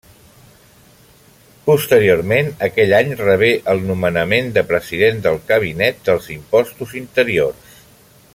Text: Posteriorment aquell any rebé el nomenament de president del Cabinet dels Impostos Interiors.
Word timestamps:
Posteriorment 1.67 2.49
aquell 2.69 2.95
any 3.01 3.13
rebé 3.21 3.51
el 3.75 3.83
nomenament 3.91 4.51
de 4.59 4.67
president 4.73 5.23
del 5.27 5.41
Cabinet 5.53 6.03
dels 6.09 6.33
Impostos 6.41 6.97
Interiors. 7.05 7.81